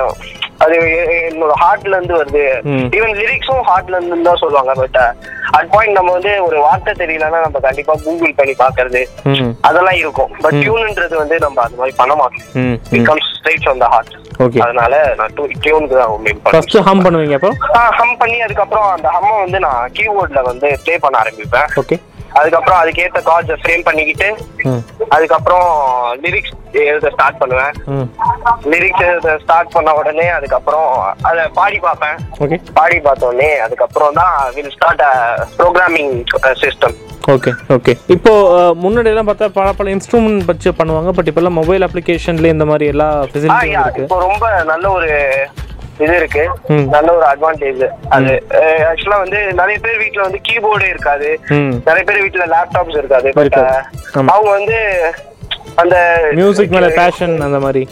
அது 0.63 0.75
என்னோட 1.29 1.53
ஹார்ட்ல 1.61 1.97
இருந்து 1.97 2.15
வருது. 2.19 2.43
ஈவன் 2.97 3.15
லிரிக்ஸும் 3.19 3.63
ஹார்ட்ல 3.69 3.97
இருந்து 3.99 4.27
தான் 4.29 4.41
சொல்லுவாங்க 4.43 4.73
பட் 4.81 4.99
அட் 5.57 5.71
பாயிண்ட் 5.73 5.97
நம்ம 5.97 6.11
வந்து 6.17 6.33
ஒரு 6.47 6.57
வார்த்தை 6.65 6.93
தெரியலன்னா 7.01 7.39
நம்ம 7.45 7.59
கண்டிப்பா 7.65 7.93
கூகுள் 8.05 8.37
பண்ணி 8.39 8.53
பாக்குறது 8.61 9.01
அதெல்லாம் 9.69 9.99
இருக்கும். 10.03 10.31
பட் 10.43 10.57
டியூன்ன்றது 10.61 11.15
வந்து 11.23 11.37
நம்ம 11.45 11.61
அது 11.65 11.79
மாதிரி 11.81 11.95
பண்ண 12.01 12.13
மாட்டோம். 12.21 12.45
It 12.97 13.07
comes 13.09 13.29
straight 13.37 13.63
from 13.65 13.81
the 13.83 13.89
heart 13.93 14.13
okay 14.43 14.59
அதனால 14.65 14.93
நான் 15.19 15.33
டியூனுக்கு 15.63 15.95
தான் 15.99 16.13
இம்பார்ட்டன்ட் 16.13 16.53
ஃபர்ஸ்ட் 16.55 16.87
ஹம் 16.87 17.03
பண்ணுவீங்க 17.05 17.37
அப்போ? 17.39 17.51
ஹம் 17.97 18.15
பண்ணி 18.21 18.37
அதுக்கப்புறம் 18.45 18.87
அந்த 18.95 19.07
ஹம்மை 19.15 19.35
வந்து 19.43 19.59
நான் 19.59 19.91
கீபோர்ட்ல 19.97 20.41
வந்து 20.49 20.69
ப்ளே 20.85 20.95
பண்ண 21.05 21.17
ஆரம்பிப்பேன். 21.23 21.67
ஓகே 21.81 21.97
அதுக்கப்புறம் 22.33 22.79
அதுக்கேத்த 22.79 23.19
கார்ட்ஸை 23.25 23.57
ஃப்ரேம் 23.59 23.85
பண்ணிக்கிட்டு 23.85 24.29
அதுக்கப்புறம் 25.09 25.67
லிரிக்ஸ் 26.23 26.53
எழுத 26.83 27.09
ஸ்டார்ட் 27.09 27.39
பண்ணுவேன். 27.39 27.73
லிரிக்ஸ் 28.71 29.03
எழுத 29.07 29.33
ஸ்டார்ட் 29.41 29.73
பண்ண 29.73 29.89
உடனே 29.95 30.27
அதுக்கப்புறம் 30.31 30.89
அதை 31.23 31.43
பாடி 31.53 31.79
பார்ப்பேன். 31.79 32.17
ஓகே 32.39 32.57
பாடி 32.73 32.97
பார்த்த 33.01 33.29
உடனே 33.29 33.49
அதுக்கப்புறம் 33.65 34.17
தான் 34.19 34.35
will 34.55 34.71
start 34.71 35.03
programming 35.57 36.13
system 36.63 36.95
okay 37.29 37.51
okay 37.75 37.93
இப்போ 38.09 38.31
அஹ், 38.53 38.73
முன்னாடி 38.81 39.11
எல்லாம் 39.11 39.27
பார்த்தா 39.27 39.47
பல 39.53 39.67
பல 39.73 39.91
இன்ஸ்ட்ருமெண்ட் 39.91 40.47
வச்சு 40.47 40.69
பண்ணுவாங்க 40.79 41.11
பட் 41.13 41.29
இப்போல்லாம் 41.29 41.59
மொபைல் 41.59 41.85
அப்ளிகேஷன்ல 41.87 42.53
இந்த 42.53 42.65
மாதிரி 42.65 42.87
எல்லா 42.93 43.07
ஃபெசிலிட்டியும் 43.23 43.83
இருக்கு. 43.83 44.03
இப்போ 44.03 44.19
ரொம்ப 44.25 44.43
நல்ல 44.65 44.85
ஒரு 44.91 45.11
இது 46.01 46.13
இருக்கு. 46.19 46.43
நல்ல 46.93 47.07
ஒரு 47.17 47.25
அட்வான்டேஜ் 47.31 47.83
அது 48.15 48.31
ஆக்சுவலா 48.91 49.19
வந்து 49.23 49.39
நிறைய 49.59 49.77
பேர் 49.83 50.01
வீட்ல 50.03 50.25
வந்து 50.27 50.39
கீபோர்டு 50.47 50.85
இருக்காது. 50.93 51.29
நிறைய 51.87 52.03
பேர் 52.09 52.23
வீட்ல 52.25 52.47
லேப்டாப்ஸ் 52.55 52.99
இருக்காது. 53.01 53.29
அவங்க 54.33 54.49
வந்து 54.57 54.79
அந்த 55.83 55.95
மியூசிக் 56.39 56.75
மேல 56.77 56.89
பேஷன் 57.01 57.35
அந்த 57.47 57.59
மாதிரி. 57.65 57.83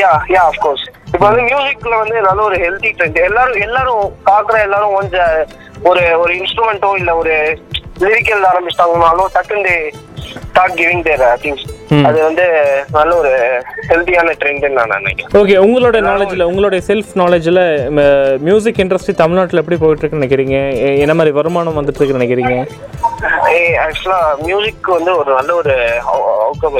யா 0.00 0.12
யா 0.34 0.42
ஆஃப் 0.50 0.62
கோர்ஸ் 0.64 0.86
இப்போ 1.12 1.24
வந்து 1.26 1.42
மியூசிக்ல 1.50 1.94
வந்து 2.02 2.16
நல்ல 2.28 2.40
ஒரு 2.48 2.56
ஹெல்தி 2.64 2.90
ட்ரெண்ட் 2.98 3.18
எல்லாரும் 3.28 3.60
எல்லாரும் 3.66 4.04
பாக்குற 4.30 4.56
எல்லாரும் 4.66 4.96
கொஞ்சம் 4.98 5.34
ஒரு 5.90 6.02
ஒரு 6.22 6.32
இன்ஸ்ட்ருமெண்ட்டோ 6.40 6.90
இல்ல 7.00 7.10
ஒரு 7.20 7.34
லிரிக்கல் 8.02 8.48
ஆரம்பிச்சிட்டாங்கனாலும் 8.50 9.32
டக்குன்னு 9.36 9.74
ஸ்டார்ட் 10.48 10.76
கிவிங் 10.80 11.04
தேர் 11.08 11.24
திங்ஸ். 11.44 11.64
அது 12.02 12.22
வந்து 12.22 12.44
நல்ல 12.92 13.16
ஒரு 13.16 13.30
ஹெல்த்தியான 13.88 14.34
ட்ரெண்ட்னு 14.40 14.68
நான் 14.70 14.88
நினைக்கிறேன். 14.88 15.32
ஓகே 15.32 15.56
உங்களோட 15.64 15.98
நாலேஜில் 16.02 16.42
உங்களுடைய 16.42 16.84
செல்ஃப் 16.86 17.12
நாலேஜில் 17.14 17.62
மியூசிக் 18.38 18.76
இண்டஸ்ட்ரி 18.76 19.14
தமிழ்நாட்டில் 19.14 19.58
எப்படி 19.58 19.76
போயிட்டு 19.76 20.00
இருக்குன்னு 20.00 20.26
நினைக்கிறீங்க 20.26 20.58
என்ன 20.98 21.14
மாதிரி 21.14 21.34
வருமானம் 21.34 21.78
வந்துட்டு 21.78 22.00
இருக்குன்னு 22.00 22.24
நினைக்கிறீங்க 22.24 22.54
ஆக்சுவலா 23.84 24.18
மியூசிக் 24.42 24.86
வந்து 24.86 25.16
ஒரு 25.16 25.34
நல்ல 25.34 25.54
ஒரு 25.54 25.74
அவுட்கம் 26.12 26.78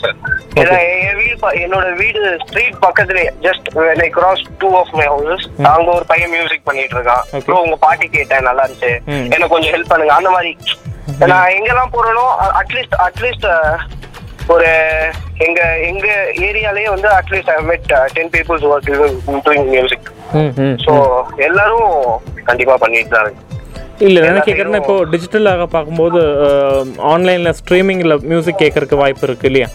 சார் 0.00 0.16
ஏன்னா 0.54 0.78
என் 1.00 1.16
வீடு 1.16 1.38
ப- 1.38 1.54
என்னோட 1.54 1.96
வீடு 1.96 2.38
ஸ்ட்ரீட் 2.46 2.74
பக்கத்துலயே 2.82 3.30
just 3.42 3.68
I 4.04 4.10
cross 4.10 4.40
two 4.58 4.74
of 4.74 4.92
my. 4.92 5.06
Houses 5.08 5.66
அங்க 5.66 5.90
ஒரு 5.90 6.04
பையன் 6.06 6.30
மியூசிக் 6.30 6.64
பண்ணிட்டு 6.64 6.96
இருக்கான். 6.96 7.42
ப்ரோ 7.46 7.60
உங்க 7.60 7.76
பாட்டி 7.76 8.08
கேட்டேன் 8.08 8.42
நல்லா 8.42 8.64
இருந்துச்சு. 8.64 8.92
எனக்கு 9.06 9.48
கொஞ்சம் 9.48 9.74
ஹெல்ப் 9.74 9.88
பண்ணுங்க. 9.88 10.14
அந்த 10.14 10.30
மாதிரி. 10.30 10.56
நான் 11.26 11.48
எங்கெல்லாம் 11.48 11.92
போறேனோ 11.92 12.24
அட்லீஸ்ட் 12.60 12.96
அட்லீஸ்ட் 12.98 13.46
ஒரு 14.48 14.68
எங்க 15.38 15.60
எங்க 15.86 16.06
ஏரியாலயே 16.46 16.88
வந்து 16.88 17.08
at least 17.10 17.50
I 17.50 17.62
met 17.62 17.86
ten 18.14 18.30
peoples 18.30 18.64
work 18.64 18.90
doing 19.46 19.68
music 19.68 20.08
so 20.84 20.92
எல்லாரும் 21.38 21.88
கண்டிப்பா 22.44 22.76
பண்ணிட்டு 22.76 23.10
தான் 23.10 23.24
இருக்கு. 23.24 23.42
இல்லை 24.00 24.20
என்ன 24.22 24.40
கேட்குறேன்னா 24.40 24.80
இப்போ 24.82 24.96
டிஜிட்டலாக 25.12 25.66
பார்க்கும்போது 25.66 26.20
ஆன்லைனில் 27.12 27.56
ஸ்ட்ரீமிங்கில் 27.58 28.16
மியூசிக் 28.30 28.62
கேட்கறதுக்கு 28.62 29.02
வாய்ப்பு 29.02 29.26
இருக்கு 29.28 29.48
இல்லையா. 29.50 29.68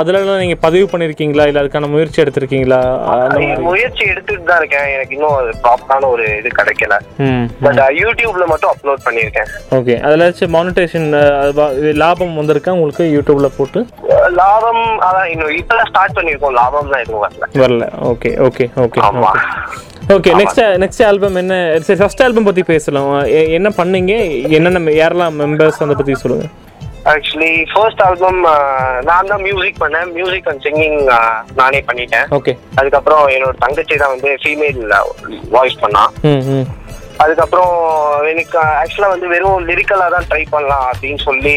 அதுலலாம் 0.00 0.40
நீங்கள் 0.42 0.60
பதிவு 0.64 0.86
பண்ணியிருக்கீங்களா 0.90 1.44
இல்லை 1.48 1.60
அதுக்கான 1.62 1.88
முயற்சி 1.94 2.22
எடுத்திருக்கீங்களா? 2.22 2.78
முயற்சி 3.70 4.04
எடுத்துட்டு 4.12 4.44
தான் 4.50 4.60
இருக்கேன். 4.60 4.86
எனக்கு 4.96 5.14
இன்னும் 5.16 5.50
ப்ராப்பரான 5.64 6.08
ஒரு 6.14 6.24
இது 6.38 6.50
கிடைக்கல. 6.60 6.94
பட் 7.64 7.80
யூடியூப்ல 8.02 8.46
மட்டும் 8.52 8.72
அப்லோட் 8.74 9.04
பண்ணியிருக்கேன் 9.06 9.50
ஓகே. 9.78 9.96
அதில் 10.06 10.52
மானிட்டேஷன் 10.56 11.08
லாபம் 12.02 12.38
வந்திருக்கா 12.40 12.76
உங்களுக்கு 12.78 13.06
யூடியூப்ல 13.16 13.50
போட்டு? 13.58 13.82
லாபம் 14.40 14.82
அதான் 15.08 15.28
இன்னும் 15.34 15.54
இப்பதான் 15.60 15.90
ஸ்டார்ட் 15.92 16.16
பண்ணியிருக்கோம் 16.18 16.56
லாபம்லாம் 16.60 17.04
எதுவும் 17.04 17.24
வரல. 17.26 17.46
வரல. 17.64 17.86
Okay 18.12 18.32
okay 18.48 18.66
okay. 18.86 19.00
Okay. 20.16 20.32
Next 20.40 20.62
next 20.82 21.04
album 21.06 21.40
என்ன? 21.40 21.54
சரி 21.86 22.00
ஃபர்ஸ்ட் 22.02 22.22
ஆல்பம் 22.26 22.48
பற்றி 22.48 22.62
பேசலாம். 22.72 23.10
என்ன 23.58 23.68
பண்ணீங்க? 23.80 24.14
என்னென்ன 24.58 24.92
யாரெல்லாம் 25.02 25.36
மெம்பர்ஸ் 25.42 25.82
அதை 25.86 25.96
பற்றி 26.00 26.16
சொல்லுங்கள் 26.22 26.52
ஆக்சுவலி 27.12 27.50
ஃபர்ஸ்ட் 27.72 28.02
ஆல்பம் 28.06 28.40
நான் 29.08 29.28
தான் 29.32 29.44
மியூசிக் 29.46 29.82
பண்ணேன். 29.82 30.08
மியூசிக் 30.16 30.48
அண்ட் 30.50 30.62
சிங்கிங் 30.66 30.98
நானே 31.60 31.80
பண்ணிட்டேன். 31.88 32.26
ஓகே 32.38 32.52
அதுக்கப்புறம் 32.80 33.22
என்னோட 33.34 33.54
தங்கச்சி 33.64 33.96
தான் 34.02 34.14
வந்து 34.14 34.32
ஃபீமேல் 34.44 34.80
வாய்ஸ் 35.56 35.78
பண்ணா. 35.84 36.02
ம் 36.32 36.42
ம். 36.56 36.66
அதுக்கப்புறம் 37.24 37.74
எனக்கு 38.32 38.58
ஆக்சுவலா 38.80 39.10
வந்து 39.12 39.26
வெறும் 39.32 39.66
லிரிக்கலா 39.68 40.06
தான் 40.14 40.26
ட்ரை 40.30 40.42
பண்ணலாம் 40.54 40.86
அப்படின்னு 40.90 41.20
சொல்லி 41.28 41.54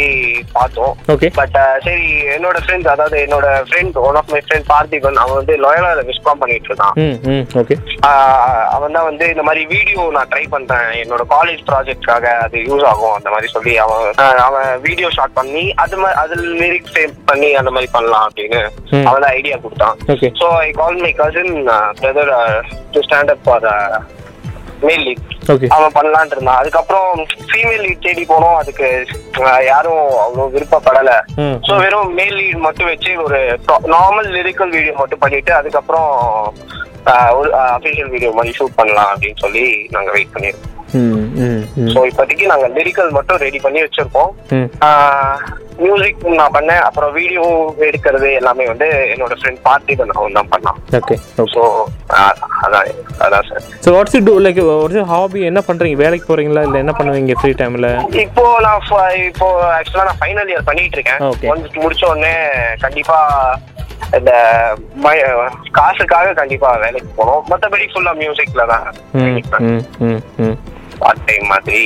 பார்த்தோம். 0.58 0.94
பட் 1.39 1.58
சரி 1.86 2.08
என்னோட 2.36 2.58
ஃப்ரெண்ட்ஸ் 2.63 2.92
அதாவது 2.94 3.18
என்னோட 3.25 3.48
friend 3.70 3.98
one 4.08 4.20
of 4.22 4.32
my 4.34 4.42
friend 4.46 4.68
Parthiban 4.74 5.22
அவன் 5.24 5.39
வந்து 5.39 5.56
லாயலால 5.66 6.04
விஸ்காம் 6.10 6.42
பண்ணிட்டு 6.44 6.70
இருக்கான் 6.72 6.96
அவன் 8.75 8.96
தான் 8.98 9.08
வந்து 9.10 9.25
இந்த 9.34 9.44
மாதிரி 9.48 9.63
வீடியோ 9.74 10.04
நான் 10.18 10.32
ட்ரை 10.34 10.44
பண்றேன். 10.56 10.89
என்னோட 11.04 11.24
காலேஜ் 11.36 11.63
ப்ராஜெக்ட்காக 11.70 12.25
அது 12.46 12.58
யூஸ் 12.70 12.86
ஆகும் 12.92 13.16
அந்த 13.18 13.30
மாதிரி 13.34 13.50
சொல்லி 13.56 13.74
அவன் 13.86 14.06
அவன் 14.48 14.70
வீடியோ 14.88 15.10
ஷாட் 15.18 15.38
பண்ணி 15.39 15.66
அது 15.86 15.98
மாதிரி 16.04 16.20
அதில் 16.24 16.46
லிரிக்ஸ் 16.63 16.98
பண்ணி 17.32 17.50
அந்த 17.62 17.72
மாதிரி 17.75 17.89
பண்ணலாம் 17.98 18.28
அப்படின்னு. 18.30 18.62
அவன் 19.10 19.24
தான் 19.25 19.36
ஐடியா 19.39 19.58
கொடுத்தான். 19.66 19.98
So 20.42 20.48
I 20.68 20.70
call 20.82 21.01
my 21.06 21.12
cousin 21.22 21.54
brother 22.01 22.34
to 22.96 23.01
stand 23.08 23.34
up 23.36 23.44
for 23.48 23.68
male 24.88 25.06
lead 25.08 25.25
okay 25.25 25.38
அவன் 25.75 25.96
பண்ணலான் 25.98 26.34
இருந்தான். 26.36 26.60
அதுக்கப்புறம் 26.62 27.10
ஃபீமேல் 27.51 27.84
லீட் 27.86 28.06
தேடி 28.08 28.24
போனோம். 28.32 28.58
அதுக்கு 28.62 28.88
யாரும் 29.72 30.03
அவ்வளோ 30.25 30.48
விருப்பப்படலை. 30.56 31.18
ஸோ 31.68 31.75
வெறும் 31.84 32.12
மேல் 32.20 32.38
லீட் 32.39 32.65
மட்டும் 32.68 32.89
வச்சு 32.91 33.13
ஒரு 33.27 33.39
நார்மல் 33.96 34.29
லிரிக்கல் 34.38 34.75
வீடியோ 34.77 34.96
மட்டும் 35.01 35.24
பண்ணிட்டு 35.24 35.53
அதுக்கப்புறம் 35.60 36.12
ஒரு 37.39 37.50
அஃபிஷியல் 37.75 38.12
வீடியோ 38.15 38.32
மாதிரி 38.39 38.58
ஷூட் 38.60 38.79
பண்ணலாம் 38.82 39.12
அப்படின்னு 39.13 39.44
சொல்லி 39.46 39.65
நாங்கள் 39.96 40.15
வெயிட் 40.18 40.36
பண்ணியிருக்கோம் 40.36 40.75
ஸோ 41.93 42.00
இப்போதைக்கு 42.10 42.46
நாங்கள் 42.51 42.74
லிரிக்கல் 42.77 43.15
மட்டும் 43.17 43.41
ரெடி 43.46 43.60
பண்ணி 43.65 43.79
வச்சிருக்கோம். 43.84 44.31
மியூசிக் 45.84 46.24
நான் 46.39 46.55
பண்ணேன். 46.55 46.81
அப்புறம் 46.88 47.12
வீடியோ 47.17 47.43
எடுக்கிறது 47.88 48.29
எல்லாமே 48.39 48.65
வந்து 48.72 48.88
என்னோட 49.13 49.34
ஃப்ரெண்ட் 49.39 49.62
பார்த்திபன் 49.67 50.15
அவன் 50.17 50.38
தான் 50.39 50.51
பண்ணான். 50.53 50.79
ஓகே 51.00 51.15
ஸோ 51.53 51.62
அதான் 52.65 52.89
அதான் 53.25 53.48
sir 53.50 53.63
so 53.86 53.93
what's 53.96 54.17
to 54.29 54.36
like 54.46 54.62
what's 54.69 55.10
hobby 55.13 55.41
என்ன 55.51 55.62
பண்ணுறீங்க 55.69 56.00
வேலைக்கு 56.03 56.27
போகிறீங்களா 56.29 56.63
இல்லை 56.67 56.81
என்ன 56.84 56.96
பண்ணுவீங்க 57.00 57.36
ஃப்ரீ 57.41 57.53
டைமில் 57.62 57.89
இப்போ 58.25 58.46
நான் 58.67 58.88
இப்போ 59.31 59.48
ஆக்சுவலா 59.77 60.08
நான் 60.10 60.22
ஃபைனல் 60.24 60.51
இயர் 60.53 60.69
பண்ணிட்டு 60.72 60.98
இருக்கேன். 61.00 61.22
ஒன்ஸ் 61.51 61.84
முடிச்ச 61.84 62.03
உடனே 62.13 62.34
கண்டிப்பா 62.86 63.19
இந்த 64.17 64.31
காசுக்காக 65.77 66.29
கண்டிப்பா 66.41 66.69
வேலைக்கு 66.84 67.10
போகணும் 67.17 67.48
மத்தபடி 67.51 67.88
ஃபுல்லா 67.93 68.13
மியூசிக்ல 68.22 68.65
தான் 68.74 68.86
பார்ட் 71.01 71.24
டைம் 71.29 71.46
மாதிரி 71.53 71.82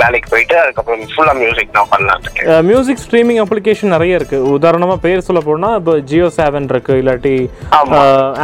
வேலைக்கு 0.00 0.28
போயிட்டு 0.32 0.56
அதுக்கப்புறம் 0.62 1.02
ஃபுல்லா 1.14 1.34
மியூசிக் 1.42 1.72
பண்ணலாம்னு 1.92 2.26
இருக்கேன். 2.26 2.50
மியூசிக் 2.70 3.02
ஸ்ட்ரீமிங் 3.04 3.40
அப்ளிகேஷன் 3.44 3.94
நிறைய 3.96 4.18
இருக்கு. 4.20 4.38
உதாரணமா 4.56 4.96
பேர் 5.06 5.26
சொல்ல 5.28 5.42
போனா 5.48 5.70
இப்போ 5.80 5.94
ஜியோ 6.10 6.28
செவன் 6.38 6.70
இருக்கு 6.74 6.94
இல்லாட்டி. 7.02 7.34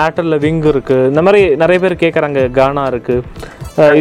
ஏர்டெல்ல 0.05 0.39
விங் 0.47 0.65
இருக்கு. 0.73 0.99
இந்த 1.13 1.23
மாதிரி 1.29 1.43
நிறைய 1.63 1.81
பேர் 1.85 2.03
கேட்குறாங்க 2.05 2.43
கானா 2.59 2.85
இருக்கு. 2.93 3.17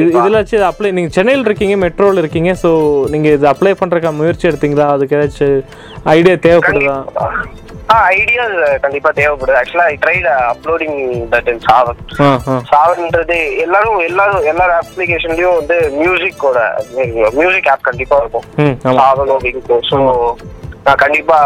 இதில் 0.02 0.40
வச்சு 0.40 0.58
அப்ளை 0.68 0.90
நீங்கள் 0.98 1.16
சென்னையில் 1.16 1.46
இருக்கீங்க 1.48 1.76
மெட்ரோவில் 1.84 2.22
இருக்கீங்க 2.22 2.52
ஸோ 2.62 2.70
நீங்கள் 3.14 3.36
இது 3.38 3.46
அப்ளை 3.52 3.74
பண்ணுறக்கா 3.82 4.12
முயற்சி 4.20 4.48
எடுத்தீங்களா? 4.50 4.88
அதுக்கு 4.96 5.16
ஏதாச்சும் 5.18 5.60
ஐடியா 6.16 6.36
தேவைப்படுதா? 6.46 6.98
ஐடியாஸ் 7.96 8.58
கண்டிப்பா 8.84 9.10
தேவைப்படுது. 9.20 9.58
Actually 9.60 9.88
I 9.92 9.96
tried 10.04 10.28
uploading 10.54 11.00
that 11.34 11.50
in 11.54 11.64
Saavn 11.68 12.00
சாவன்ன்றது 12.72 13.38
எல்லாரும் 13.66 14.00
எல்லாரும் 14.10 14.48
எல்லா 14.52 14.66
அப்ளிகேஷன்லயும் 14.84 15.58
வந்து 15.60 15.78
மியூசிக்கோட 16.02 16.60
மியூசிக் 17.40 17.72
ஆப் 17.74 17.88
கண்டிப்பா 17.90 18.20
இருக்கும். 18.24 18.48
சாவனோ 19.02 19.38
விங்கோ 19.48 19.80
ஸோ 19.90 20.00
நான் 20.86 21.02
கண்டிப்பா 21.04 21.38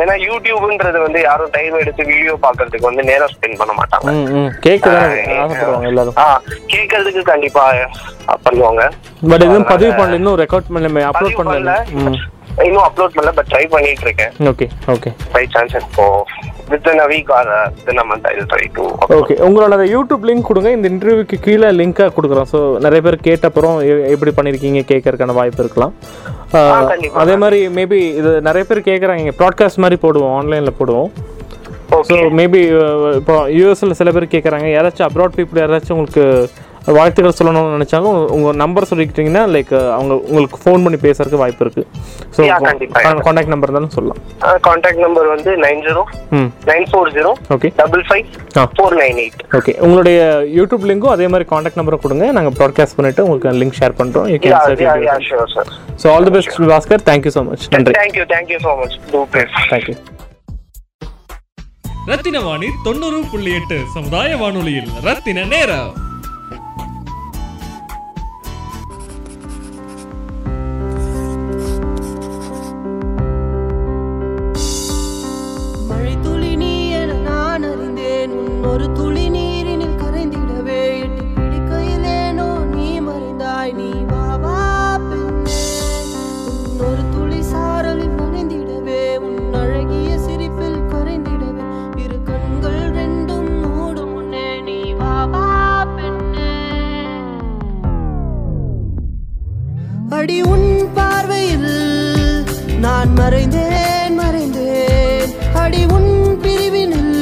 ஏன்னா 0.00 0.14
யூடியூப்ன்றது 0.28 0.98
வந்து 1.04 1.20
யாரும் 1.26 1.52
டைம் 1.54 1.78
எடுத்து 1.82 2.02
வீடியோ 2.10 2.32
பார்க்கறதுக்கு 2.42 2.88
வந்து 2.88 3.04
நேரம் 3.10 3.32
ஸ்பெண்ட் 3.34 3.60
பண்ண 3.60 3.72
மாட்டாங்க. 3.78 4.12
கேட்கறதுக்கு 6.74 7.22
கண்டிப்பா 7.30 7.64
பண்ணுவாங்க. 8.46 8.82
பட் 9.30 9.44
எதுவும் 9.46 9.70
பதிவு 9.72 9.92
பண்ணல 9.98 10.18
இன்னும் 10.20 10.40
ரெக்கார்ட் 10.42 10.72
பண்ணல. 10.76 11.04
அப்லோட் 11.10 11.38
பண்ணல 11.40 11.74
இன்னும் 12.66 12.84
அப்லோட் 12.86 13.14
பண்ணல 13.14 13.30
பட் 13.36 13.48
ட்ரை 13.52 13.62
பண்ணிட்டு 13.72 14.04
இருக்கேன். 14.06 14.32
ஓகே 14.50 14.66
ஓகே 14.94 15.10
பை 15.34 15.42
சான்ஸ் 15.54 15.74
இப்போ 15.80 16.04
within 16.72 17.00
a 17.04 17.06
week 17.12 17.30
or 17.38 17.50
within 17.76 18.00
a 18.02 18.04
month 18.10 18.26
I 18.30 18.32
try 18.52 18.66
to 18.76 18.84
okay 19.18 19.34
உங்களோட 19.46 19.86
யூடியூப் 19.94 20.26
லிங்க் 20.28 20.48
கொடுங்க. 20.50 20.70
இந்த 20.76 20.86
இன்டர்வியூக்கு 20.92 21.38
கீழே 21.46 21.70
லிங்காக 21.80 22.12
கொடுக்குறோம். 22.16 22.48
ஸோ 22.52 22.60
நிறைய 22.86 23.02
பேர் 23.06 23.16
கேட்ட 23.28 23.50
அப்புறம் 23.50 23.76
எப்படி 24.14 24.32
பண்ணியிருக்கீங்க 24.38 24.82
கேட்கறதுக்கான 24.92 25.36
வாய்ப்பு 25.40 25.62
இருக்கலாம். 25.64 25.94
அதே 27.22 27.36
மாதிரி 27.44 27.60
மேபி 27.78 28.00
இது 28.20 28.32
நிறைய 28.48 28.64
பேர் 28.70 28.88
கேட்குறாங்க. 28.90 29.34
ப்ராட்காஸ்ட் 29.40 29.82
மாதிரி 29.84 29.98
போடுவோம் 30.04 30.34
ஆன்லைனில் 30.40 30.78
போடுவோம். 30.80 31.10
ஸோ 32.10 32.16
மேபி 32.40 32.60
இப்போ 33.20 33.34
யூஎஸ்ல 33.56 33.96
சில 34.00 34.12
பேர் 34.16 34.32
கேட்குறாங்க. 34.34 34.68
யாராச்சும் 34.76 35.08
அப்ராட் 35.08 35.36
பீப்புள் 35.38 35.62
யாராச்சும் 35.62 35.96
உங்களுக்கு 35.96 36.24
வாழ்த்துக்கள் 36.94 37.36
சொல்லணும்னு 37.36 37.74
நினச்சாங்க. 37.74 38.08
உங்கள் 38.34 38.58
நம்பர் 38.62 38.86
சொல்லிக்கிட்டிங்கன்னா 38.90 39.42
லைக் 39.52 39.72
அவங்க 39.94 40.14
உங்களுக்கு 40.26 40.58
ஃபோன் 40.62 40.82
பண்ணி 40.84 40.98
பேசுறதுக்கு 41.04 41.40
வாய்ப்பு 41.42 41.64
இருக்குது 41.64 41.86
ஸோ. 42.36 42.40
காண்டாக்ட் 43.24 43.52
நம்பர் 43.52 43.68
இருந்தாலும் 43.68 43.94
சொல்லலாம். 43.96 44.20
கான்டாக்ட் 44.66 45.02
நம்பர் 45.04 45.28
வந்து 45.32 45.52
நைன் 45.64 45.82
ஜீரோ 45.86 46.02
ம். 46.38 46.48
Nine 46.70 46.86
four 46.90 47.12
zero 47.16 47.32
okay 47.56 47.70
double 47.80 48.04
five. 48.08 48.26
Four 48.74 48.96
nine 49.00 49.20
eight 49.24 49.42
okay 49.58 49.74
உங்களுடைய 49.86 50.18
யூடியூப் 50.58 50.86
லிங்க்கும் 50.90 51.14
அதே 51.14 51.28
மாதிரி 51.34 51.46
காண்டாக்ட் 51.52 51.80
நம்பரும் 51.80 52.04
கொடுங்க. 52.04 52.26
நாங்கள் 52.38 52.56
ப்ராட்காஸ்ட் 52.60 52.98
பண்ணிவிட்டு 52.98 53.24
உங்களுக்கு 53.26 53.56
லிங்க் 53.62 53.78
ஷேர் 53.80 53.98
பண்ணுறோம் 54.00 54.28
you 54.32 54.38
ya 54.46 54.60
ya 54.64 54.76
can 54.82 55.06
ya 55.08 55.16
so 56.02 56.06
all 56.14 56.28
the 56.28 56.34
best 56.36 56.60
Bhaskar 56.72 57.04
thank you 57.10 57.32
so 57.36 57.44
much 57.48 57.66
நன்றி 57.76 57.94
thank you 58.00 58.26
thank you 58.34 58.60
so 58.66 58.74
much 58.82 58.96
do 59.12 59.22
please 59.32 59.56
thank you 59.72 59.96
Rathina 62.08 62.40
Vani 62.42 62.68
தொண்ணூறு 62.84 63.18
புள்ளி 63.30 63.52
எட்டு 63.58 63.76
சமுதாய 63.94 64.30
வானொலியில் 64.40 64.90
ரத்தின 65.06 65.44
நேரம். 65.52 65.92
அப்படி 100.24 100.42
உன் 100.42 100.68
பார்வையில் 100.94 101.72
நான் 102.80 103.10
மறைந்தேன் 103.16 104.14
மறைந்தேன். 104.20 105.32
அடி 105.54 105.82
உன் 105.86 106.08
பிரிவினில் 106.42 107.18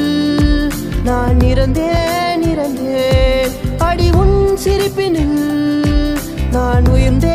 நான் 1.05 1.41
இறந்தேன் 1.41 2.45
இறந்தேன். 2.53 3.51
அடி 3.79 4.09
உன் 4.13 4.37
சிரிப்பினில் 4.65 5.41
நான் 6.53 6.87
உயர்ந்தேன் 6.95 7.32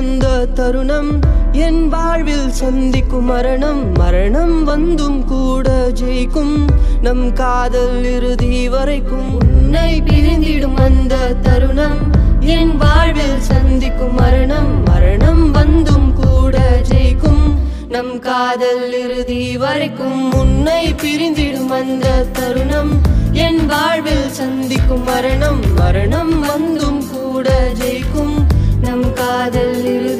வந்த 0.00 0.28
தருணம் 0.58 1.08
என் 1.64 1.80
வாழ்வில் 1.92 2.52
சந்திக்கும் 2.58 3.26
மரணம் 3.30 3.80
மரணம் 3.92 4.54
வந்தும் 4.68 5.18
கூட 5.32 5.66
ஜெயிக்கும். 6.00 6.54
நம் 7.06 7.26
காதல் 7.32 7.98
இறுதி 8.12 8.52
வரைக்கும் 8.74 9.28
உன்னை 9.38 9.90
பிரிந்திடும் 10.08 10.78
அந்த 10.86 11.18
தருணம் 11.46 12.00
என் 12.56 12.72
வாழ்வில் 12.82 13.42
சந்திக்கும் 13.50 14.16
மரணம் 14.20 14.72
மரணம் 14.84 15.44
வந்தும் 15.58 16.08
கூட 16.22 16.56
ஜெயிக்கும். 16.90 17.44
நம் 17.94 18.14
காதல் 18.28 18.86
இறுதி 19.02 19.42
வரைக்கும் 19.64 20.22
உன்னை 20.32 20.82
பிரிந்திடும் 21.02 21.74
அந்த 21.80 22.24
தருணம் 22.38 22.94
என் 23.46 23.62
வாழ்வில் 23.66 24.28
சந்திக்கும் 24.40 25.04
மரணம் 25.12 25.62
மரணம் 25.76 26.34
வந்தும் 26.50 27.02
கூட 27.12 27.50
ஜெயிக்கும். 27.82 28.29
காதல் 29.30 29.74
இரு 29.88 30.19